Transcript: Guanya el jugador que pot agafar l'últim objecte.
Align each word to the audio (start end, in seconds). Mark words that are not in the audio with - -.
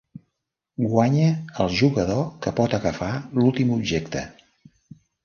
Guanya 0.93 1.27
el 1.65 1.69
jugador 1.81 2.23
que 2.45 2.53
pot 2.61 2.73
agafar 2.79 3.11
l'últim 3.37 3.75
objecte. 3.77 4.25